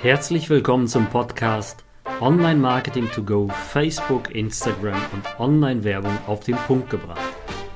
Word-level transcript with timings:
Herzlich 0.00 0.48
willkommen 0.48 0.86
zum 0.86 1.10
Podcast 1.10 1.84
Online 2.20 2.60
Marketing 2.60 3.10
to 3.10 3.20
Go, 3.20 3.48
Facebook, 3.48 4.32
Instagram 4.32 5.00
und 5.12 5.40
Online-Werbung 5.40 6.16
auf 6.28 6.38
den 6.44 6.54
Punkt 6.54 6.88
gebracht. 6.88 7.34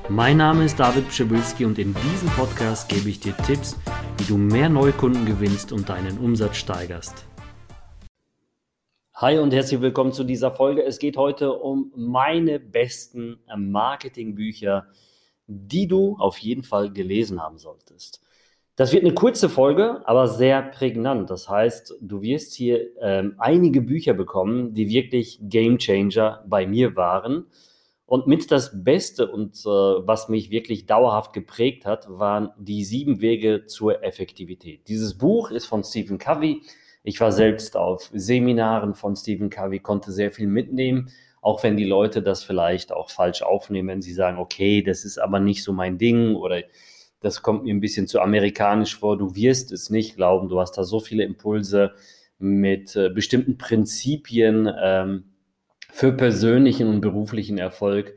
Mein 0.08 0.36
Name 0.36 0.64
ist 0.64 0.78
David 0.78 1.08
Pschibilski 1.08 1.64
und 1.64 1.80
in 1.80 1.92
diesem 1.92 2.28
Podcast 2.28 2.88
gebe 2.88 3.08
ich 3.08 3.18
dir 3.18 3.36
Tipps, 3.38 3.76
wie 4.18 4.24
du 4.24 4.36
mehr 4.36 4.68
Neukunden 4.68 5.26
gewinnst 5.26 5.72
und 5.72 5.88
deinen 5.88 6.16
Umsatz 6.18 6.58
steigerst. 6.58 7.26
Hi 9.14 9.41
und 9.41 9.52
herzlich 9.52 9.80
willkommen 9.80 10.12
zu 10.12 10.23
dieser 10.23 10.52
Folge. 10.52 10.84
Es 10.84 11.00
geht 11.00 11.16
heute 11.16 11.52
um 11.52 11.93
meine 11.96 12.61
besten 12.61 13.41
Marketingbücher, 13.52 14.86
die 15.48 15.89
du 15.89 16.16
auf 16.20 16.39
jeden 16.39 16.62
Fall 16.62 16.93
gelesen 16.93 17.43
haben 17.43 17.59
solltest. 17.59 18.23
Das 18.83 18.93
wird 18.93 19.05
eine 19.05 19.14
kurze 19.14 19.49
Folge, 19.49 20.03
aber 20.07 20.27
sehr 20.27 20.61
prägnant. 20.61 21.30
Das 21.30 21.48
heißt, 21.48 21.98
du 22.01 22.21
wirst 22.21 22.53
hier 22.53 22.80
ähm, 23.01 23.37
einige 23.39 23.80
Bücher 23.80 24.12
bekommen, 24.12 24.75
die 24.75 24.89
wirklich 24.89 25.39
Game 25.41 25.79
Changer 25.79 26.43
bei 26.48 26.66
mir 26.66 26.97
waren. 26.97 27.47
Und 28.06 28.27
mit 28.27 28.51
das 28.51 28.83
Beste 28.83 29.30
und 29.30 29.55
äh, 29.61 29.69
was 29.69 30.29
mich 30.29 30.51
wirklich 30.51 30.87
dauerhaft 30.87 31.33
geprägt 31.33 31.87
hat, 31.87 32.09
waren 32.11 32.51
die 32.59 32.83
sieben 32.83 33.20
Wege 33.20 33.66
zur 33.66 34.03
Effektivität. 34.03 34.89
Dieses 34.89 35.17
Buch 35.17 35.53
ist 35.53 35.67
von 35.67 35.84
Stephen 35.84 36.19
Covey. 36.19 36.62
Ich 37.05 37.20
war 37.20 37.30
selbst 37.30 37.77
auf 37.77 38.11
Seminaren 38.12 38.97
von 38.97 39.14
Stephen 39.14 39.48
Covey, 39.48 39.78
konnte 39.78 40.11
sehr 40.11 40.33
viel 40.33 40.48
mitnehmen, 40.48 41.09
auch 41.41 41.62
wenn 41.62 41.77
die 41.77 41.84
Leute 41.84 42.20
das 42.20 42.42
vielleicht 42.42 42.92
auch 42.92 43.11
falsch 43.11 43.42
aufnehmen, 43.42 43.87
wenn 43.91 44.03
sie 44.03 44.12
sagen, 44.12 44.39
okay, 44.39 44.83
das 44.83 45.05
ist 45.05 45.19
aber 45.19 45.39
nicht 45.39 45.62
so 45.62 45.73
mein 45.73 45.98
Ding 45.98 46.34
oder 46.34 46.62
das 47.23 47.43
kommt 47.43 47.65
mir 47.65 47.75
ein 47.75 47.81
bisschen 47.81 48.07
zu 48.07 48.21
amerikanisch 48.21 48.97
vor, 48.97 49.17
du 49.17 49.35
wirst 49.35 49.73
es 49.73 49.91
nicht 49.91 50.17
glauben, 50.17 50.49
du 50.49 50.61
hast 50.61 50.73
da 50.73 50.85
so 50.85 51.01
viele 51.01 51.25
Impulse 51.25 51.93
mit 52.39 52.97
äh, 52.97 53.09
bestimmten 53.09 53.57
Prinzipien 53.57 54.71
ähm, 54.81 55.25
für 55.91 56.12
persönlichen 56.12 56.89
und 56.89 57.01
beruflichen 57.01 57.59
Erfolg, 57.59 58.14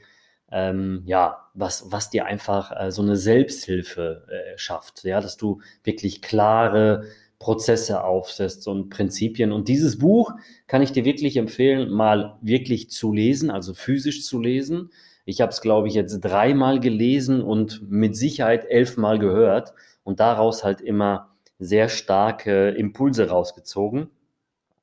ähm, 0.52 1.03
ja, 1.06 1.50
was, 1.53 1.92
was 1.92 2.09
dir 2.09 2.25
einfach 2.25 2.72
äh, 2.72 2.92
so 2.92 3.02
eine 3.02 3.17
Selbsthilfe 3.17 4.25
äh, 4.30 4.58
schafft, 4.58 5.03
ja, 5.03 5.22
dass 5.22 5.38
du 5.38 5.62
wirklich 5.84 6.22
klare 6.22 7.03
Prozesse 7.40 8.03
aufsetzt 8.03 8.67
und 8.67 8.90
Prinzipien. 8.90 9.52
Und 9.52 9.67
dieses 9.67 10.00
Buch 10.00 10.31
kann 10.67 10.81
ich 10.81 10.92
dir 10.92 11.06
wirklich 11.06 11.38
empfehlen, 11.38 11.92
mal 11.92 12.38
wirklich 12.42 12.90
zu 12.90 13.12
lesen, 13.14 13.52
also 13.52 13.73
physisch 13.73 14.23
zu 14.23 14.40
lesen 14.40 14.90
ich 15.26 15.42
habe 15.42 15.52
es, 15.52 15.62
glaube 15.62 15.88
ich, 15.88 15.95
jetzt 15.95 16.20
dreimal 16.20 16.80
gelesen 16.80 17.42
und 17.42 17.81
mit 17.90 18.16
Sicherheit 18.16 18.66
elfmal 18.66 19.20
gehört 19.20 19.73
und 20.04 20.20
daraus 20.20 20.64
halt 20.64 20.81
immer 20.81 21.36
sehr 21.58 21.90
starke 21.90 22.70
Impulse 22.70 23.30
rausgezogen 23.30 24.09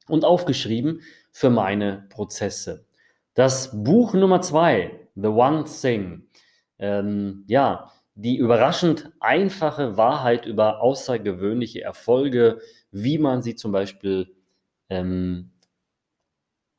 und 0.08 0.24
aufgeschrieben 0.24 1.00
für 1.30 1.48
meine 1.48 2.06
Prozesse. 2.10 2.84
Das 3.34 3.70
Buch 3.84 4.14
Nummer 4.14 4.42
zwei, 4.42 5.08
The 5.14 5.28
One 5.28 5.64
Thing, 5.64 6.26
ähm, 6.78 7.44
ja, 7.46 7.92
die 8.14 8.36
überraschend 8.36 9.10
einfache 9.20 9.96
Wahrheit 9.96 10.44
über 10.44 10.82
außergewöhnliche 10.82 11.82
Erfolge, 11.82 12.60
wie 12.90 13.16
man 13.18 13.42
sie 13.42 13.54
zum 13.54 13.72
Beispiel 13.72 14.34
ähm, 14.90 15.50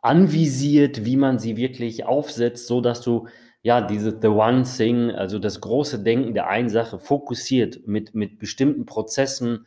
anvisiert, 0.02 1.06
wie 1.06 1.16
man 1.16 1.39
sie 1.39 1.58
wirklich 1.58 2.06
aufsetzt, 2.06 2.67
so 2.67 2.81
dass 2.81 3.02
du 3.02 3.28
ja, 3.64 3.80
diese 3.81 4.19
The 4.22 4.28
One 4.28 4.64
Thing, 4.64 5.09
also 5.11 5.39
das 5.39 5.61
große 5.61 6.03
Denken 6.03 6.33
der 6.33 6.47
einen 6.47 6.69
Sache, 6.69 7.00
fokussiert 7.00 7.88
mit, 7.88 8.14
mit 8.14 8.38
bestimmten 8.38 8.86
Prozessen 8.86 9.66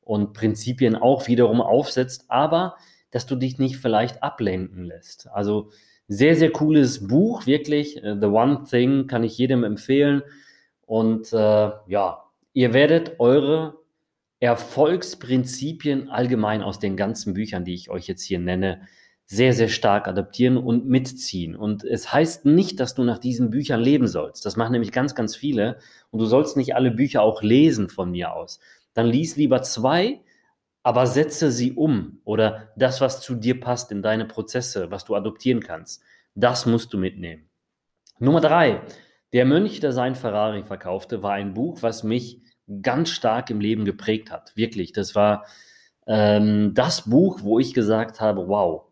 und 0.00 0.32
Prinzipien 0.32 0.96
auch 0.96 1.28
wiederum 1.28 1.60
aufsetzt, 1.60 2.24
aber 2.28 2.76
dass 3.10 3.26
du 3.26 3.36
dich 3.36 3.58
nicht 3.58 3.76
vielleicht 3.76 4.22
ablenken 4.22 4.84
lässt. 4.84 5.28
Also 5.30 5.70
sehr, 6.08 6.36
sehr 6.36 6.50
cooles 6.50 7.06
Buch, 7.06 7.46
wirklich. 7.46 8.02
Äh, 8.02 8.16
The 8.18 8.26
One 8.26 8.64
Thing 8.68 9.06
kann 9.06 9.24
ich 9.24 9.36
jedem 9.38 9.62
empfehlen. 9.62 10.22
Und 10.86 11.32
äh, 11.32 11.70
ja, 11.86 12.24
ihr 12.54 12.72
werdet 12.72 13.20
eure 13.20 13.78
Erfolgsprinzipien 14.40 16.08
allgemein 16.08 16.62
aus 16.62 16.78
den 16.78 16.96
ganzen 16.96 17.34
Büchern, 17.34 17.64
die 17.64 17.74
ich 17.74 17.90
euch 17.90 18.06
jetzt 18.06 18.22
hier 18.22 18.38
nenne, 18.38 18.82
sehr, 19.26 19.54
sehr 19.54 19.68
stark 19.68 20.06
adaptieren 20.06 20.56
und 20.56 20.86
mitziehen. 20.86 21.56
Und 21.56 21.82
es 21.84 22.12
heißt 22.12 22.44
nicht, 22.44 22.78
dass 22.78 22.94
du 22.94 23.04
nach 23.04 23.18
diesen 23.18 23.50
Büchern 23.50 23.80
leben 23.80 24.06
sollst. 24.06 24.44
Das 24.44 24.56
machen 24.56 24.72
nämlich 24.72 24.92
ganz, 24.92 25.14
ganz 25.14 25.34
viele. 25.34 25.78
Und 26.10 26.18
du 26.18 26.26
sollst 26.26 26.56
nicht 26.56 26.76
alle 26.76 26.90
Bücher 26.90 27.22
auch 27.22 27.42
lesen 27.42 27.88
von 27.88 28.10
mir 28.10 28.34
aus. 28.34 28.60
Dann 28.92 29.06
lies 29.06 29.36
lieber 29.36 29.62
zwei, 29.62 30.20
aber 30.82 31.06
setze 31.06 31.50
sie 31.50 31.72
um. 31.72 32.20
Oder 32.24 32.72
das, 32.76 33.00
was 33.00 33.22
zu 33.22 33.34
dir 33.34 33.58
passt 33.58 33.90
in 33.90 34.02
deine 34.02 34.26
Prozesse, 34.26 34.90
was 34.90 35.04
du 35.04 35.14
adoptieren 35.14 35.60
kannst. 35.60 36.02
Das 36.34 36.66
musst 36.66 36.92
du 36.92 36.98
mitnehmen. 36.98 37.48
Nummer 38.18 38.40
drei. 38.40 38.82
Der 39.32 39.46
Mönch, 39.46 39.80
der 39.80 39.92
sein 39.92 40.14
Ferrari 40.14 40.64
verkaufte, 40.64 41.22
war 41.22 41.32
ein 41.32 41.54
Buch, 41.54 41.78
was 41.80 42.04
mich 42.04 42.40
ganz 42.82 43.08
stark 43.08 43.50
im 43.50 43.60
Leben 43.60 43.84
geprägt 43.84 44.30
hat. 44.30 44.54
Wirklich. 44.54 44.92
Das 44.92 45.14
war 45.14 45.46
ähm, 46.06 46.72
das 46.74 47.08
Buch, 47.08 47.40
wo 47.42 47.58
ich 47.58 47.72
gesagt 47.72 48.20
habe, 48.20 48.46
wow, 48.48 48.84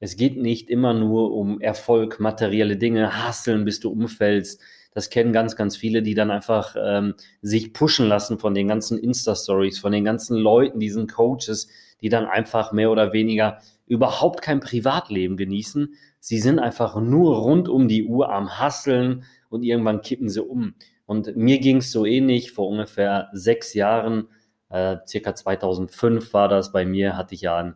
es 0.00 0.16
geht 0.16 0.36
nicht 0.36 0.70
immer 0.70 0.94
nur 0.94 1.32
um 1.32 1.60
Erfolg, 1.60 2.20
materielle 2.20 2.76
Dinge, 2.76 3.24
hasseln, 3.24 3.64
bis 3.64 3.80
du 3.80 3.90
umfällst. 3.90 4.60
Das 4.92 5.10
kennen 5.10 5.32
ganz, 5.32 5.56
ganz 5.56 5.76
viele, 5.76 6.02
die 6.02 6.14
dann 6.14 6.30
einfach 6.30 6.76
ähm, 6.80 7.14
sich 7.42 7.72
pushen 7.72 8.06
lassen 8.06 8.38
von 8.38 8.54
den 8.54 8.68
ganzen 8.68 8.98
Insta-Stories, 8.98 9.78
von 9.78 9.92
den 9.92 10.04
ganzen 10.04 10.36
Leuten, 10.36 10.80
diesen 10.80 11.08
Coaches, 11.08 11.68
die 12.00 12.08
dann 12.08 12.26
einfach 12.26 12.72
mehr 12.72 12.90
oder 12.90 13.12
weniger 13.12 13.58
überhaupt 13.86 14.42
kein 14.42 14.60
Privatleben 14.60 15.36
genießen. 15.36 15.94
Sie 16.20 16.38
sind 16.38 16.58
einfach 16.58 17.00
nur 17.00 17.38
rund 17.38 17.68
um 17.68 17.88
die 17.88 18.04
Uhr 18.04 18.32
am 18.32 18.58
Hasseln 18.58 19.24
und 19.50 19.62
irgendwann 19.62 20.02
kippen 20.02 20.28
sie 20.28 20.42
um. 20.42 20.74
Und 21.06 21.36
mir 21.36 21.58
ging 21.58 21.78
es 21.78 21.90
so 21.90 22.04
ähnlich 22.04 22.52
vor 22.52 22.68
ungefähr 22.68 23.30
sechs 23.32 23.74
Jahren, 23.74 24.28
äh, 24.68 24.96
circa 25.06 25.34
2005 25.34 26.34
war 26.34 26.48
das 26.48 26.70
bei 26.72 26.84
mir, 26.84 27.16
hatte 27.16 27.34
ich 27.34 27.42
ja 27.42 27.56
ein 27.56 27.74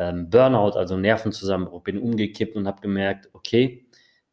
ähm, 0.00 0.30
Burnout, 0.30 0.78
also 0.78 0.96
Nervenzusammenbruch, 0.96 1.82
bin 1.82 1.98
umgekippt 1.98 2.56
und 2.56 2.66
habe 2.66 2.80
gemerkt, 2.80 3.28
okay, 3.34 3.84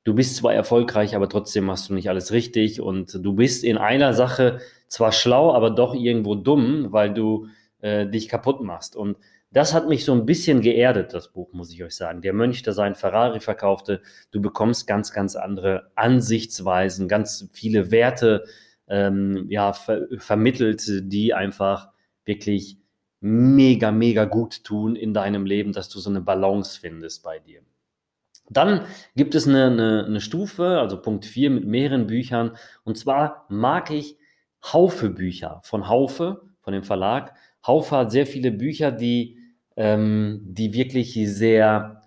du 0.06 0.16
bist 0.16 0.38
zwar 0.38 0.54
erfolgreich, 0.54 1.14
aber 1.14 1.28
trotzdem 1.28 1.66
machst 1.66 1.90
du 1.90 1.94
nicht 1.94 2.08
alles 2.10 2.32
richtig 2.32 2.80
und 2.80 3.14
du 3.14 3.34
bist 3.34 3.66
in 3.66 3.78
einer 3.78 4.14
Sache 4.14 4.60
zwar 4.88 5.12
schlau, 5.12 5.54
aber 5.54 5.70
doch 5.70 5.94
irgendwo 5.94 6.36
dumm, 6.36 6.88
weil 6.92 7.14
du 7.14 7.48
äh, 7.82 8.08
dich 8.08 8.30
kaputt 8.30 8.62
machst. 8.62 8.96
Und 8.96 9.18
das 9.52 9.74
hat 9.74 9.90
mich 9.90 10.06
so 10.06 10.14
ein 10.14 10.26
bisschen 10.26 10.62
geerdet, 10.62 11.14
das 11.14 11.34
Buch, 11.34 11.52
muss 11.52 11.74
ich 11.74 11.84
euch 11.84 11.96
sagen. 11.98 12.22
Der 12.22 12.32
Mönch, 12.32 12.64
der 12.64 12.72
seinen 12.72 12.96
Ferrari 12.96 13.42
verkaufte, 13.42 14.02
du 14.32 14.42
bekommst 14.42 14.88
ganz, 14.88 15.12
ganz 15.12 15.36
andere 15.36 15.92
Ansichtsweisen, 15.96 17.10
ganz 17.10 17.50
viele 17.52 17.92
Werte 17.92 18.46
ähm, 18.88 19.48
ja, 19.50 19.74
ver 19.74 20.08
vermittelt, 20.18 20.82
die 21.12 21.34
einfach 21.34 21.90
wirklich 22.24 22.78
mega, 23.20 23.92
mega 23.92 24.26
gut 24.26 24.64
tun 24.64 24.96
in 24.96 25.14
deinem 25.14 25.46
Leben, 25.46 25.74
dass 25.74 25.90
du 25.90 26.00
so 26.00 26.10
eine 26.10 26.22
Balance 26.22 26.80
findest 26.80 27.24
bei 27.24 27.40
dir. 27.40 27.62
Dann 28.50 28.86
gibt 29.16 29.36
es 29.36 29.48
eine, 29.48 29.66
eine, 29.66 30.06
eine 30.06 30.22
Stufe, 30.22 30.80
also 30.80 31.02
Punkt 31.02 31.26
4 31.26 31.50
mit 31.50 31.66
mehreren 31.66 32.08
Büchern. 32.08 32.56
Und 32.84 32.98
zwar 32.98 33.46
mag 33.50 33.92
ich 33.92 34.18
Haufe 34.64 35.10
Bücher 35.10 35.60
von 35.64 35.88
Haufe, 35.88 36.42
von 36.62 36.74
dem 36.74 36.84
Verlag. 36.84 37.34
Haufe 37.66 37.98
hat 37.98 38.12
sehr 38.12 38.26
viele 38.26 38.52
Bücher, 38.52 38.92
die, 38.92 39.38
ähm, 39.76 40.42
die 40.44 40.74
wirklich 40.74 41.14
sehr, 41.14 42.04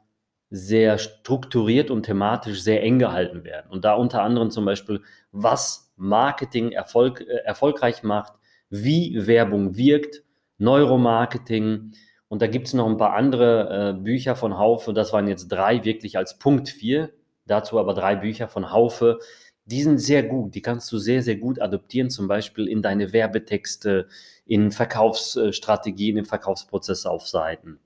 sehr 0.51 0.99
strukturiert 0.99 1.91
und 1.91 2.05
thematisch 2.05 2.63
sehr 2.63 2.83
eng 2.83 2.99
gehalten 2.99 3.45
werden. 3.45 3.71
Und 3.71 3.85
da 3.85 3.95
unter 3.95 4.23
anderem 4.23 4.51
zum 4.51 4.65
Beispiel, 4.65 5.03
was 5.33 5.93
Marketing 5.97 6.73
Erfolg, 6.73 7.21
äh, 7.21 7.45
erfolgreich 7.45 8.03
macht, 8.03 8.33
wie 8.71 9.27
Werbung 9.27 9.77
wirkt, 9.77 10.23
Neuromarketing. 10.61 11.93
Und 12.29 12.43
da 12.43 12.47
gibt 12.47 12.69
es 12.69 12.75
noch 12.75 12.87
ein 12.87 12.97
paar 12.97 13.15
andere 13.15 13.97
äh, 13.97 14.01
Bücher 14.01 14.37
von 14.37 14.57
Haufe. 14.57 14.93
Das 14.93 15.13
waren 15.13 15.27
jetzt 15.27 15.49
drei 15.49 15.85
wirklich 15.85 16.17
als 16.17 16.39
Punkt 16.39 16.69
vier. 16.69 17.11
Dazu 17.47 17.81
aber 17.81 17.95
drei 17.95 18.15
Bücher 18.15 18.47
von 18.47 18.71
Haufe. 18.71 19.19
Die 19.65 19.83
sind 19.83 19.99
sehr 19.99 20.23
gut. 20.23 20.55
Die 20.55 20.63
kannst 20.63 20.91
du 20.93 20.99
sehr, 20.99 21.23
sehr 21.23 21.37
gut 21.37 21.61
adoptieren, 21.61 22.11
zum 22.11 22.29
Beispiel 22.29 22.69
in 22.69 22.83
deine 22.83 23.13
Werbetexte, 23.13 24.07
in 24.47 24.71
Verkaufsstrategien, 24.71 26.17
im 26.17 26.25
Verkaufsprozess 26.25 27.07
auf 27.07 27.27
Seiten. 27.27 27.81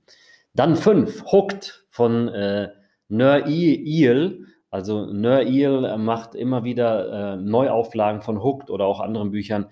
Dann 0.54 0.76
fünf, 0.76 1.24
Hooked 1.32 1.86
von 1.90 2.28
äh, 2.28 2.68
Nör 3.08 3.46
Eel. 3.46 4.46
Also 4.70 5.06
Nör 5.06 5.42
Eel 5.42 5.96
macht 5.98 6.34
immer 6.34 6.64
wieder 6.64 7.34
äh, 7.34 7.36
Neuauflagen 7.36 8.22
von 8.22 8.42
Hooked 8.42 8.70
oder 8.70 8.86
auch 8.86 9.00
anderen 9.00 9.30
Büchern. 9.30 9.66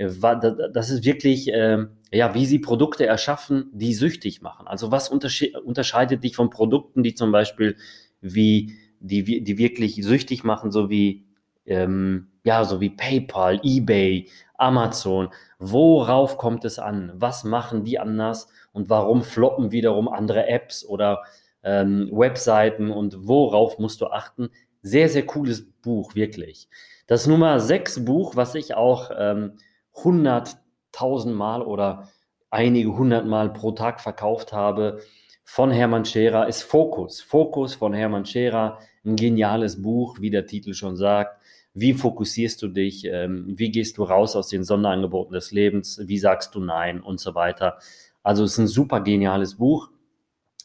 Äh, 0.00 0.70
das 0.72 0.90
ist 0.90 1.04
wirklich, 1.04 1.52
äh, 1.52 1.86
ja, 2.12 2.34
wie 2.34 2.46
sie 2.46 2.58
Produkte 2.58 3.06
erschaffen, 3.06 3.70
die 3.72 3.94
süchtig 3.94 4.42
machen. 4.42 4.66
Also 4.66 4.90
was 4.90 5.08
untersche 5.08 5.60
unterscheidet 5.60 6.24
dich 6.24 6.36
von 6.36 6.50
Produkten, 6.50 7.02
die 7.02 7.14
zum 7.14 7.32
Beispiel 7.32 7.76
wie, 8.20 8.74
die, 9.00 9.42
die 9.42 9.58
wirklich 9.58 9.96
süchtig 10.02 10.42
machen, 10.42 10.70
so 10.70 10.90
wie, 10.90 11.26
ähm, 11.66 12.28
ja, 12.44 12.64
so 12.64 12.80
wie 12.80 12.90
PayPal, 12.90 13.60
eBay, 13.62 14.28
Amazon. 14.56 15.28
Worauf 15.58 16.38
kommt 16.38 16.64
es 16.64 16.78
an? 16.78 17.12
Was 17.14 17.44
machen 17.44 17.84
die 17.84 17.98
anders? 17.98 18.48
Und 18.72 18.88
warum 18.88 19.22
floppen 19.22 19.72
wiederum 19.72 20.08
andere 20.08 20.48
Apps 20.48 20.84
oder 20.84 21.22
ähm, 21.62 22.08
Webseiten? 22.12 22.90
Und 22.90 23.28
worauf 23.28 23.78
musst 23.78 24.00
du 24.00 24.06
achten? 24.06 24.50
Sehr, 24.82 25.08
sehr 25.10 25.26
cooles 25.26 25.70
Buch, 25.82 26.14
wirklich. 26.14 26.68
Das 27.06 27.26
Nummer 27.26 27.60
6 27.60 28.04
Buch, 28.04 28.36
was 28.36 28.54
ich 28.54 28.74
auch 28.74 29.10
ähm, 29.16 29.58
100.000 30.02 31.32
Mal 31.32 31.62
oder 31.62 32.08
einige 32.50 32.96
hundert 32.96 33.26
Mal 33.26 33.52
pro 33.52 33.72
Tag 33.72 34.00
verkauft 34.00 34.52
habe, 34.52 35.00
von 35.44 35.70
Hermann 35.72 36.04
Scherer 36.04 36.46
ist 36.46 36.62
Fokus. 36.62 37.20
Fokus 37.20 37.74
von 37.74 37.92
Hermann 37.92 38.24
Scherer, 38.24 38.78
ein 39.04 39.16
geniales 39.16 39.82
Buch, 39.82 40.20
wie 40.20 40.30
der 40.30 40.46
Titel 40.46 40.74
schon 40.74 40.96
sagt. 40.96 41.42
Wie 41.74 41.92
fokussierst 41.92 42.62
du 42.62 42.68
dich? 42.68 43.04
Ähm, 43.04 43.54
wie 43.56 43.70
gehst 43.70 43.98
du 43.98 44.04
raus 44.04 44.36
aus 44.36 44.48
den 44.48 44.62
Sonderangeboten 44.62 45.32
des 45.32 45.50
Lebens? 45.50 46.00
Wie 46.04 46.18
sagst 46.18 46.54
du 46.54 46.60
Nein 46.60 47.00
und 47.00 47.18
so 47.18 47.34
weiter? 47.34 47.78
Also 48.22 48.44
es 48.44 48.52
ist 48.52 48.58
ein 48.58 48.66
super 48.68 49.00
geniales 49.00 49.56
Buch. 49.56 49.90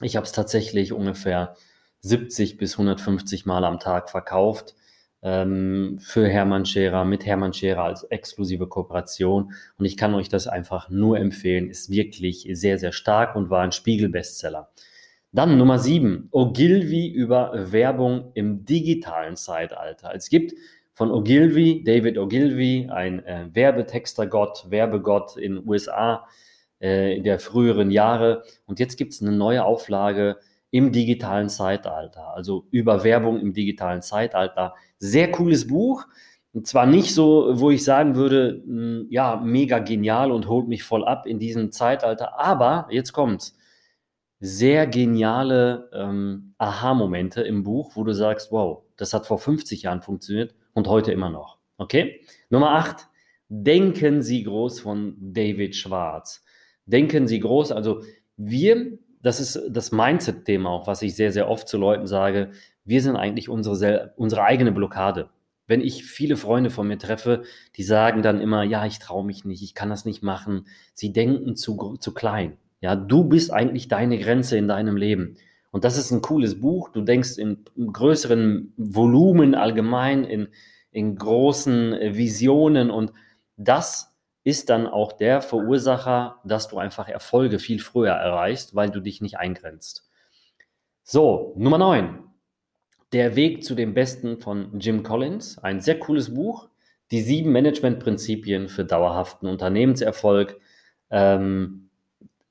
Ich 0.02 0.16
habe 0.16 0.26
es 0.26 0.34
tatsächlich 0.34 0.94
ungefähr 0.94 1.56
70 2.02 2.58
bis 2.58 2.74
150 2.74 3.46
Mal 3.46 3.66
am 3.66 3.80
Tag 3.80 4.10
verkauft 4.10 4.76
ähm, 5.26 5.98
für 6.00 6.28
Hermann 6.28 6.68
Scherer, 6.68 7.04
mit 7.04 7.26
Hermann 7.26 7.52
Scherer 7.52 7.84
als 7.84 8.04
exklusive 8.04 8.68
Kooperation. 8.68 9.52
Und 9.78 9.86
ich 9.86 9.98
kann 9.98 10.14
euch 10.14 10.30
das 10.30 10.48
einfach 10.48 10.92
nur 10.92 11.18
empfehlen. 11.18 11.68
Ist 11.68 11.90
wirklich 11.90 12.48
sehr, 12.52 12.78
sehr 12.78 12.92
stark 12.92 13.36
und 13.36 13.50
war 13.50 13.64
ein 13.64 13.72
Spiegel-Bestseller. 13.72 14.70
Dann 15.32 15.58
Nummer 15.58 15.80
sieben, 15.80 16.30
Ogilvy 16.32 17.08
über 17.10 17.72
Werbung 17.72 18.32
im 18.36 18.66
digitalen 18.66 19.36
Zeitalter. 19.36 20.14
Es 20.14 20.30
gibt 20.30 20.54
von 20.94 21.12
Ogilvy, 21.12 21.84
David 21.84 22.20
Ogilvy, 22.20 22.88
ein 22.92 23.26
äh, 23.26 23.48
Werbetextergott, 23.52 24.68
Werbegott 24.70 25.38
in 25.38 25.56
den 25.56 25.68
USA 25.68 26.28
äh, 26.80 27.20
der 27.20 27.40
früheren 27.40 27.90
Jahre. 27.90 28.44
Und 28.68 28.80
jetzt 28.80 28.96
gibt 28.96 29.14
es 29.14 29.24
eine 29.24 29.32
neue 29.32 29.66
Auflage 29.66 30.38
im 30.76 30.92
digitalen 30.92 31.48
Zeitalter, 31.48 32.36
also 32.36 32.68
über 32.70 33.06
Werbung 33.06 33.40
im 33.40 33.54
digitalen 33.54 34.02
Zeitalter. 34.02 34.76
Sehr 35.00 35.32
cooles 35.32 35.68
Buch. 35.68 36.06
Und 36.52 36.68
zwar 36.68 36.86
nicht 36.86 37.14
so, 37.14 37.48
wo 37.54 37.72
ich 37.72 37.86
sagen 37.86 38.16
würde, 38.18 38.62
hm, 38.66 39.08
ja, 39.10 39.38
mega 39.38 39.80
genial 39.80 40.34
und 40.34 40.50
holt 40.50 40.68
mich 40.68 40.84
voll 40.84 41.06
ab 41.06 41.28
in 41.28 41.40
diesem 41.40 41.72
Zeitalter. 41.72 42.38
Aber 42.38 42.90
jetzt 42.92 43.14
kommt's. 43.14 43.58
Sehr 44.42 44.86
geniale 44.86 45.90
ähm, 45.94 46.56
Aha-Momente 46.58 47.42
im 47.42 47.64
Buch, 47.64 47.96
wo 47.96 48.04
du 48.04 48.12
sagst, 48.12 48.52
wow, 48.52 48.84
das 48.98 49.14
hat 49.14 49.26
vor 49.26 49.40
50 49.40 49.84
Jahren 49.84 50.02
funktioniert 50.02 50.56
und 50.74 50.90
heute 50.90 51.14
immer 51.14 51.30
noch. 51.30 51.58
Okay? 51.78 52.20
Nummer 52.50 52.72
8. 52.72 53.08
Denken 53.48 54.22
Sie 54.22 54.44
groß 54.44 54.82
von 54.82 55.16
David 55.22 55.74
Schwarz. 55.74 56.44
Denken 56.86 57.30
Sie 57.30 57.40
groß, 57.40 57.72
also 57.72 58.02
wir, 58.36 59.00
das 59.26 59.40
ist 59.40 59.60
das 59.72 59.92
Mindset-Thema 59.92 60.70
auch, 60.70 60.86
was 60.86 61.02
ich 61.02 61.16
sehr, 61.16 61.32
sehr 61.32 61.50
oft 61.50 61.68
zu 61.68 61.80
Leuten 61.80 62.06
sage, 62.06 62.52
wir 62.84 63.02
sind 63.02 63.16
eigentlich 63.16 63.50
unsere, 63.50 64.14
unsere 64.18 64.44
eigene 64.44 64.72
Blockade. 64.72 65.32
Wenn 65.66 65.82
ich 65.82 66.06
viele 66.06 66.38
Freunde 66.38 66.70
von 66.70 66.88
mir 66.88 67.00
treffe, 67.00 67.42
die 67.76 67.82
sagen 67.82 68.22
dann 68.22 68.40
immer, 68.40 68.62
ja, 68.62 68.86
ich 68.86 69.00
traue 69.00 69.26
mich 69.26 69.44
nicht, 69.44 69.64
ich 69.64 69.74
kann 69.74 69.90
das 69.90 70.06
nicht 70.06 70.22
machen. 70.22 70.68
Sie 70.94 71.12
denken 71.12 71.56
zu, 71.56 71.98
zu 72.00 72.14
klein. 72.14 72.58
Ja, 72.82 72.96
du 72.96 73.24
bist 73.24 73.52
eigentlich 73.52 73.88
deine 73.88 74.20
Grenze 74.20 74.58
in 74.58 74.68
deinem 74.68 74.96
Leben. 74.96 75.38
Und 75.72 75.86
das 75.86 75.98
ist 75.98 76.12
ein 76.12 76.22
cooles 76.22 76.60
Buch. 76.62 76.90
Du 76.90 77.02
denkst 77.02 77.40
in 77.40 77.66
größeren 77.76 78.74
Volumen 78.78 79.56
allgemein, 79.56 80.24
in, 80.24 80.50
in 80.92 81.16
großen 81.16 81.94
äh, 81.94 82.16
Visionen 82.16 82.92
und 82.92 83.12
das 83.58 84.15
ist 84.46 84.70
dann 84.70 84.86
auch 84.86 85.12
der 85.12 85.42
Verursacher, 85.42 86.40
dass 86.46 86.68
du 86.68 86.78
einfach 86.78 87.10
Erfolge 87.10 87.58
viel 87.58 87.80
früher 87.80 88.12
erreichst, 88.12 88.76
weil 88.76 88.92
du 88.92 89.00
dich 89.00 89.20
nicht 89.20 89.40
eingrenzt. 89.40 90.08
So, 91.04 91.54
Nummer 91.58 91.80
9. 91.80 92.24
Der 93.12 93.36
Weg 93.36 93.64
zu 93.64 93.74
dem 93.74 93.96
Besten 93.96 94.40
von 94.40 94.80
Jim 94.80 95.02
Collins. 95.02 95.58
Ein 95.58 95.82
sehr 95.82 96.00
cooles 96.00 96.36
Buch. 96.36 96.70
Die 97.10 97.22
sieben 97.22 97.52
Managementprinzipien 97.52 98.70
für 98.70 98.86
dauerhaften 98.86 99.48
Unternehmenserfolg. 99.50 100.60
Ähm, 101.10 101.90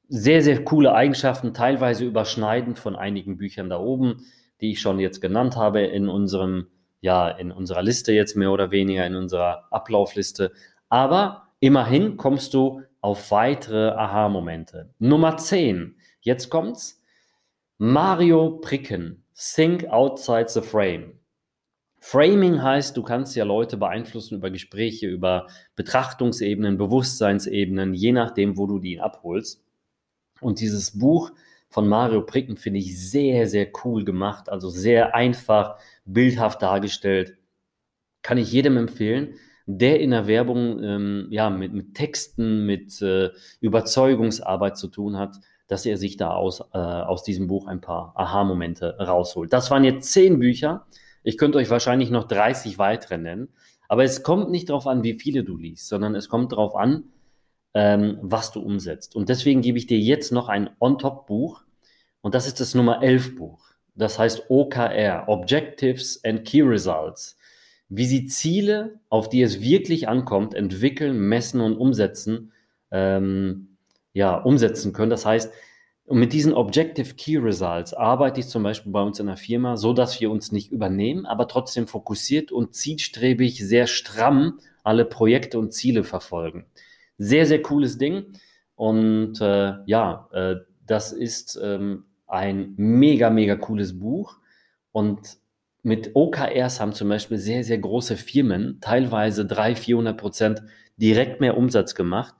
sehr, 0.08 0.42
sehr 0.42 0.64
coole 0.64 0.94
Eigenschaften, 0.94 1.54
teilweise 1.54 2.04
überschneidend 2.04 2.78
von 2.78 2.96
einigen 2.96 3.36
Büchern 3.36 3.70
da 3.70 3.78
oben, 3.78 4.26
die 4.60 4.72
ich 4.72 4.80
schon 4.80 4.98
jetzt 4.98 5.20
genannt 5.20 5.56
habe 5.56 5.82
in 5.82 6.08
unserem, 6.08 6.66
ja, 7.00 7.28
in 7.28 7.52
unserer 7.52 7.82
Liste 7.82 8.12
jetzt 8.12 8.36
mehr 8.36 8.50
oder 8.50 8.72
weniger, 8.72 9.06
in 9.06 9.14
unserer 9.14 9.68
Ablaufliste. 9.72 10.52
Aber 10.88 11.43
immerhin 11.64 12.18
kommst 12.18 12.52
du 12.52 12.82
auf 13.00 13.30
weitere 13.30 13.92
Aha-Momente. 13.92 14.90
Nummer 14.98 15.38
10. 15.38 15.96
Jetzt 16.20 16.50
kommt's. 16.50 17.02
Mario 17.78 18.58
Pricken. 18.58 19.24
Think 19.34 19.86
outside 19.86 20.48
the 20.48 20.60
frame. 20.60 21.18
Framing 22.00 22.62
heißt, 22.62 22.98
du 22.98 23.02
kannst 23.02 23.34
ja 23.34 23.44
Leute 23.44 23.78
beeinflussen 23.78 24.34
über 24.34 24.50
Gespräche, 24.50 25.06
über 25.06 25.46
Betrachtungsebenen, 25.74 26.76
Bewusstseinsebenen, 26.76 27.94
je 27.94 28.12
nachdem, 28.12 28.58
wo 28.58 28.66
du 28.66 28.78
die 28.78 29.00
abholst. 29.00 29.64
Und 30.42 30.60
dieses 30.60 30.98
Buch 30.98 31.32
von 31.70 31.88
Mario 31.88 32.20
Pricken 32.26 32.58
finde 32.58 32.80
ich 32.80 33.00
sehr, 33.10 33.48
sehr 33.48 33.68
cool 33.84 34.04
gemacht, 34.04 34.50
also 34.50 34.68
sehr 34.68 35.14
einfach, 35.14 35.78
bildhaft 36.04 36.60
dargestellt. 36.60 37.38
Kann 38.20 38.36
ich 38.36 38.52
jedem 38.52 38.76
empfehlen, 38.76 39.36
der 39.66 40.00
in 40.00 40.10
der 40.10 40.26
Werbung 40.26 40.82
ähm, 40.82 41.26
ja, 41.30 41.50
mit, 41.50 41.72
mit 41.72 41.94
Texten, 41.94 42.66
mit 42.66 43.00
äh, 43.02 43.30
Überzeugungsarbeit 43.60 44.76
zu 44.76 44.88
tun 44.88 45.16
hat, 45.16 45.36
dass 45.68 45.86
er 45.86 45.96
sich 45.96 46.16
da 46.16 46.30
aus, 46.30 46.60
äh, 46.72 46.78
aus 46.78 47.22
diesem 47.22 47.46
Buch 47.46 47.66
ein 47.66 47.80
paar 47.80 48.12
Aha-Momente 48.16 48.98
rausholt. 48.98 49.52
Das 49.52 49.70
waren 49.70 49.84
jetzt 49.84 50.12
zehn 50.12 50.38
Bücher. 50.38 50.86
Ich 51.22 51.38
könnte 51.38 51.58
euch 51.58 51.70
wahrscheinlich 51.70 52.10
noch 52.10 52.24
30 52.28 52.78
weitere 52.78 53.16
nennen. 53.16 53.48
Aber 53.88 54.04
es 54.04 54.22
kommt 54.22 54.50
nicht 54.50 54.68
darauf 54.68 54.86
an, 54.86 55.02
wie 55.02 55.14
viele 55.14 55.44
du 55.44 55.56
liest, 55.56 55.88
sondern 55.88 56.14
es 56.14 56.28
kommt 56.28 56.52
darauf 56.52 56.74
an, 56.74 57.04
ähm, 57.74 58.18
was 58.22 58.52
du 58.52 58.60
umsetzt. 58.60 59.16
Und 59.16 59.28
deswegen 59.28 59.62
gebe 59.62 59.78
ich 59.78 59.86
dir 59.86 59.98
jetzt 59.98 60.32
noch 60.32 60.48
ein 60.48 60.70
On-Top-Buch 60.80 61.64
und 62.20 62.34
das 62.34 62.46
ist 62.46 62.60
das 62.60 62.74
Nummer 62.74 63.02
11 63.02 63.36
Buch. 63.36 63.64
Das 63.94 64.18
heißt 64.18 64.48
OKR, 64.48 65.28
Objectives 65.28 66.22
and 66.24 66.44
Key 66.44 66.62
Results. 66.62 67.36
Wie 67.96 68.06
sie 68.06 68.26
Ziele, 68.26 68.98
auf 69.08 69.28
die 69.28 69.40
es 69.42 69.60
wirklich 69.60 70.08
ankommt, 70.08 70.52
entwickeln, 70.52 71.16
messen 71.16 71.60
und 71.60 71.76
umsetzen, 71.76 72.50
ähm, 72.90 73.76
ja, 74.12 74.36
umsetzen 74.36 74.92
können. 74.92 75.10
Das 75.10 75.24
heißt, 75.24 75.52
mit 76.10 76.32
diesen 76.32 76.54
Objective 76.54 77.14
Key 77.14 77.38
Results 77.38 77.94
arbeite 77.94 78.40
ich 78.40 78.48
zum 78.48 78.64
Beispiel 78.64 78.90
bei 78.90 79.00
uns 79.00 79.20
in 79.20 79.26
der 79.26 79.36
Firma, 79.36 79.76
so 79.76 79.92
dass 79.92 80.20
wir 80.20 80.30
uns 80.30 80.50
nicht 80.50 80.72
übernehmen, 80.72 81.24
aber 81.24 81.46
trotzdem 81.46 81.86
fokussiert 81.86 82.50
und 82.50 82.74
zielstrebig 82.74 83.64
sehr 83.64 83.86
stramm 83.86 84.58
alle 84.82 85.04
Projekte 85.04 85.58
und 85.60 85.72
Ziele 85.72 86.02
verfolgen. 86.02 86.66
Sehr, 87.16 87.46
sehr 87.46 87.62
cooles 87.62 87.96
Ding. 87.96 88.24
Und 88.74 89.40
äh, 89.40 89.74
ja, 89.86 90.28
äh, 90.32 90.56
das 90.84 91.12
ist 91.12 91.58
ähm, 91.62 92.04
ein 92.26 92.74
mega, 92.76 93.30
mega 93.30 93.54
cooles 93.54 93.98
Buch. 93.98 94.38
Und 94.90 95.38
mit 95.84 96.12
OKRs 96.14 96.80
haben 96.80 96.94
zum 96.94 97.10
Beispiel 97.10 97.36
sehr, 97.36 97.62
sehr 97.62 97.76
große 97.76 98.16
Firmen 98.16 98.78
teilweise 98.80 99.44
300, 99.44 99.78
400 99.78 100.16
Prozent 100.16 100.62
direkt 100.96 101.40
mehr 101.42 101.58
Umsatz 101.58 101.94
gemacht, 101.94 102.34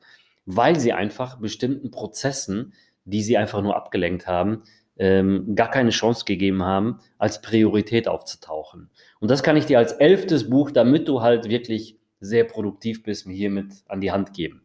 weil 0.47 0.81
sie 0.81 0.95
einfach 0.95 1.39
bestimmten 1.39 1.91
Prozessen, 1.91 2.73
die 3.05 3.23
sie 3.23 3.37
einfach 3.37 3.63
nur 3.63 3.77
abgelenkt 3.77 4.27
haben, 4.27 4.63
ähm, 4.97 5.55
gar 5.55 5.71
keine 5.71 5.91
Chance 5.91 6.25
gegeben 6.25 6.63
haben, 6.63 7.01
als 7.19 7.43
Priorität 7.43 8.09
aufzutauchen. 8.09 8.89
Und 9.21 9.31
das 9.31 9.43
kann 9.43 9.59
ich 9.59 9.67
dir 9.67 9.79
als 9.79 9.93
elftes 9.93 10.49
Buch, 10.49 10.71
damit 10.71 11.07
du 11.07 11.21
halt 11.21 11.51
wirklich 11.51 11.99
sehr 12.21 12.45
produktiv 12.45 13.03
bist, 13.03 13.27
mir 13.27 13.35
hiermit 13.35 13.75
an 13.89 14.01
die 14.01 14.11
Hand 14.11 14.33
geben. 14.33 14.63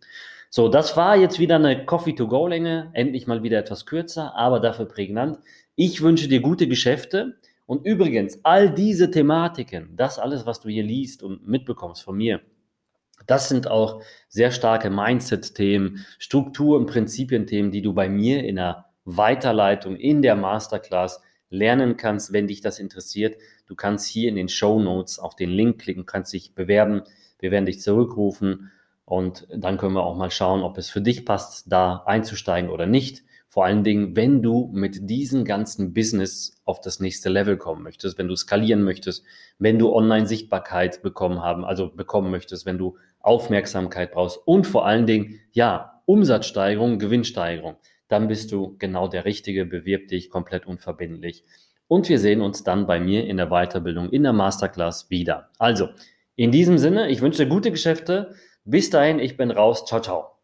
So, 0.49 0.69
das 0.69 0.95
war 0.95 1.17
jetzt 1.17 1.37
wieder 1.37 1.55
eine 1.57 1.85
Coffee-to-Go-Länge, 1.85 2.91
endlich 2.93 3.27
mal 3.27 3.43
wieder 3.43 3.59
etwas 3.59 3.85
kürzer, 3.85 4.35
aber 4.35 4.61
dafür 4.61 4.85
prägnant. 4.85 5.39
Ich 5.75 6.01
wünsche 6.01 6.29
dir 6.29 6.39
gute 6.39 6.67
Geschäfte 6.69 7.35
und 7.69 7.85
übrigens, 7.85 8.39
all 8.41 8.73
diese 8.73 9.11
Thematiken, 9.11 9.95
das 9.95 10.17
alles, 10.17 10.47
was 10.47 10.59
du 10.59 10.69
hier 10.69 10.81
liest 10.81 11.21
und 11.21 11.47
mitbekommst 11.47 12.01
von 12.01 12.17
mir, 12.17 12.41
das 13.27 13.47
sind 13.47 13.67
auch 13.67 14.01
sehr 14.27 14.49
starke 14.49 14.89
Mindset-Themen, 14.89 16.03
Struktur- 16.17 16.79
und 16.79 16.87
Prinzipien-Themen, 16.87 17.69
die 17.69 17.83
du 17.83 17.93
bei 17.93 18.09
mir 18.09 18.43
in 18.43 18.55
der 18.55 18.85
Weiterleitung 19.05 19.97
in 19.97 20.23
der 20.23 20.35
Masterclass 20.35 21.21
lernen 21.51 21.95
kannst, 21.95 22.33
wenn 22.33 22.47
dich 22.47 22.61
das 22.61 22.79
interessiert. 22.79 23.39
Du 23.67 23.75
kannst 23.75 24.07
hier 24.07 24.29
in 24.29 24.35
den 24.35 24.49
Show 24.49 24.79
Notes 24.79 25.19
auf 25.19 25.35
den 25.35 25.51
Link 25.51 25.79
klicken, 25.79 26.07
kannst 26.07 26.33
dich 26.33 26.55
bewerben. 26.55 27.03
Wir 27.37 27.51
werden 27.51 27.67
dich 27.67 27.81
zurückrufen 27.81 28.71
und 29.05 29.45
dann 29.55 29.77
können 29.77 29.93
wir 29.93 30.05
auch 30.05 30.17
mal 30.17 30.31
schauen, 30.31 30.63
ob 30.63 30.79
es 30.79 30.89
für 30.89 31.01
dich 31.01 31.23
passt, 31.23 31.71
da 31.71 32.01
einzusteigen 32.07 32.71
oder 32.71 32.87
nicht. 32.87 33.21
Vor 33.51 33.65
allen 33.65 33.83
Dingen, 33.83 34.15
wenn 34.15 34.43
du 34.43 34.69
mit 34.73 35.09
diesem 35.09 35.43
ganzen 35.43 35.91
Business 35.91 36.61
auf 36.65 36.81
das 36.81 36.99
nächste 36.99 37.29
Level 37.29 37.57
kommen 37.57 37.81
möchtest, 37.81 38.19
wenn 38.19 38.27
du 38.27 38.35
skalieren 38.35 38.83
möchtest, 38.83 39.25
wenn 39.57 39.79
du 39.79 39.91
Online-Sichtbarkeit 39.91 41.01
bekommen 41.01 41.41
haben, 41.41 41.65
also 41.65 41.89
bekommen 41.89 42.29
möchtest, 42.29 42.67
wenn 42.67 42.77
du 42.77 42.97
Aufmerksamkeit 43.19 44.11
brauchst 44.11 44.37
und 44.45 44.67
vor 44.67 44.85
allen 44.85 45.07
Dingen, 45.07 45.39
ja, 45.51 46.01
Umsatzsteigerung, 46.05 46.99
Gewinnsteigerung, 46.99 47.75
dann 48.07 48.27
bist 48.27 48.51
du 48.51 48.75
genau 48.77 49.07
der 49.07 49.25
Richtige, 49.25 49.65
bewirb 49.65 50.07
dich 50.09 50.29
komplett 50.29 50.67
unverbindlich. 50.67 51.43
Und 51.87 52.07
wir 52.07 52.19
sehen 52.19 52.41
uns 52.41 52.63
dann 52.63 52.85
bei 52.85 52.99
mir 52.99 53.25
in 53.25 53.37
der 53.37 53.47
Weiterbildung 53.49 54.09
in 54.09 54.23
der 54.23 54.33
Masterclass 54.33 55.09
wieder. 55.09 55.49
Also, 55.57 55.89
in 56.35 56.51
diesem 56.51 56.77
Sinne, 56.77 57.09
ich 57.09 57.21
wünsche 57.21 57.43
dir 57.43 57.49
gute 57.49 57.71
Geschäfte. 57.71 58.35
Bis 58.63 58.91
dahin, 58.91 59.19
ich 59.19 59.37
bin 59.37 59.49
raus. 59.49 59.85
Ciao, 59.85 60.01
ciao. 60.01 60.38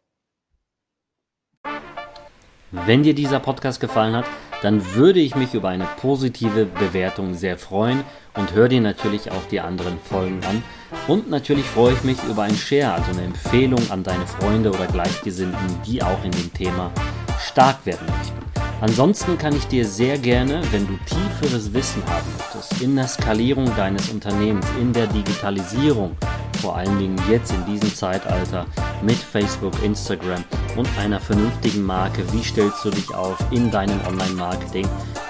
Wenn 2.72 3.04
dir 3.04 3.14
dieser 3.14 3.40
Podcast 3.40 3.80
gefallen 3.80 4.16
hat, 4.16 4.26
dann 4.62 4.96
würde 4.96 5.20
ich 5.20 5.36
mich 5.36 5.54
über 5.54 5.70
eine 5.70 5.88
positive 6.02 6.66
Bewertung 6.66 7.36
sehr 7.36 7.58
freuen 7.58 8.04
und 8.36 8.54
hör 8.54 8.68
dir 8.68 8.82
natürlich 8.82 9.32
auch 9.32 9.46
die 9.52 9.60
anderen 9.60 10.00
Folgen 10.00 10.42
an. 10.46 10.64
Und 11.08 11.30
natürlich 11.30 11.66
freue 11.66 11.94
ich 11.94 12.04
mich 12.04 12.18
über 12.30 12.44
ein 12.44 12.56
Share, 12.56 12.94
also 12.94 13.12
eine 13.12 13.24
Empfehlung 13.24 13.92
an 13.92 14.04
deine 14.04 14.26
Freunde 14.26 14.72
oder 14.72 14.88
Gleichgesinnten, 14.88 15.82
die 15.86 16.02
auch 16.02 16.24
in 16.24 16.32
dem 16.32 16.52
Thema 16.54 16.92
stark 17.40 17.86
werden 17.86 18.08
möchten. 18.08 18.46
Ansonsten 18.82 19.38
kann 19.38 19.56
ich 19.56 19.68
dir 19.68 19.86
sehr 19.86 20.18
gerne, 20.18 20.62
wenn 20.72 20.86
du 20.86 20.98
tieferes 21.06 21.74
Wissen 21.74 22.04
haben 22.08 22.28
möchtest, 22.38 22.82
in 22.82 22.96
der 22.96 23.08
Skalierung 23.08 23.74
deines 23.76 24.10
Unternehmens, 24.10 24.66
in 24.82 24.92
der 24.92 25.08
Digitalisierung, 25.08 26.18
vor 26.62 26.76
allen 26.76 26.98
Dingen 26.98 27.16
jetzt 27.30 27.54
in 27.54 27.66
diesem 27.66 27.94
Zeitalter 27.94 28.66
mit 29.02 29.18
Facebook, 29.18 29.74
Instagram 29.84 30.44
und 30.76 30.88
einer 30.98 31.20
vernünftigen 31.20 31.84
Marke, 31.84 32.24
wie 32.34 32.44
stellst 32.44 32.84
du 32.84 32.90
dich 32.90 33.14
auf 33.14 33.38
in 33.52 33.72
deinem 33.72 34.00
Online-Marketing, 34.08 34.88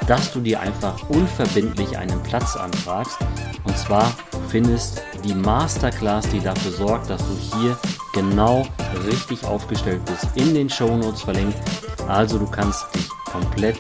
dass 0.08 0.32
du 0.32 0.40
dir 0.40 0.60
einfach 0.60 1.10
unverbindlich 1.10 1.98
einen 1.98 2.22
Platz 2.24 2.56
anfragst. 2.56 3.18
Und 3.64 3.78
zwar 3.78 4.14
findest 4.50 5.02
die 5.24 5.34
Masterclass, 5.34 6.30
die 6.30 6.40
dafür 6.40 6.72
sorgt, 6.72 7.10
dass 7.10 7.22
du 7.22 7.58
hier 7.58 7.78
genau 8.14 8.66
richtig 9.08 9.44
aufgestellt 9.46 10.02
bist, 10.06 10.28
in 10.36 10.54
den 10.54 10.70
Show 10.70 10.96
Notes 10.96 11.22
verlinkt. 11.22 11.58
Also 12.08 12.38
du 12.38 12.48
kannst 12.48 12.86
dich 12.96 13.10
komplett 13.26 13.78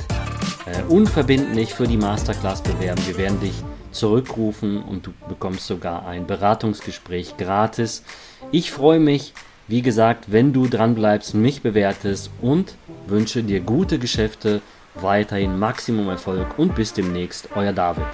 äh, 0.65 0.84
unverbindlich 0.89 1.74
für 1.74 1.88
die 1.88 1.98
Masterclass 1.98 2.62
bewerben. 2.62 3.01
Wir 3.06 3.18
werden 3.18 3.39
dich 3.39 3.54
zurückrufen 3.92 4.84
und 4.84 5.08
du 5.08 5.13
bekommst 5.30 5.68
sogar 5.68 6.06
ein 6.06 6.27
Beratungsgespräch 6.27 7.38
gratis. 7.38 8.04
Ich 8.51 8.72
freue 8.72 9.00
mich, 9.00 9.34
wie 9.67 9.81
gesagt, 9.81 10.31
wenn 10.31 10.53
du 10.53 10.67
dran 10.67 10.95
bleibst, 10.95 11.34
mich 11.34 11.62
bewertest 11.62 12.29
und 12.41 12.75
wünsche 13.07 13.43
dir 13.43 13.62
gute 13.62 14.00
Geschäfte, 14.00 14.62
weiterhin 14.95 15.57
Maximum 15.57 16.10
Erfolg 16.10 16.57
und 16.57 16.75
bis 16.75 16.93
demnächst, 16.93 17.50
euer 17.55 17.74
David. 17.74 18.05